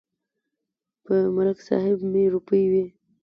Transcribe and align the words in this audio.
په 1.05 1.15
ملک 1.35 1.57
صاحب 1.67 1.97
مې 2.11 2.23
روپۍ 2.33 2.63
وې. 2.71 2.85